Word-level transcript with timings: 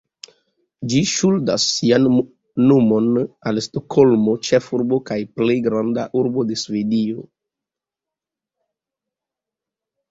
Ĝi 0.93 1.01
ŝuldas 1.09 1.65
sian 1.73 2.07
nomon 2.71 3.11
al 3.51 3.61
Stokholmo, 3.67 4.35
ĉefurbo 4.49 5.01
kaj 5.11 5.19
plej 5.39 5.59
granda 5.69 6.09
urbo 6.23 6.49
de 6.53 6.59
Svedio. 6.65 7.27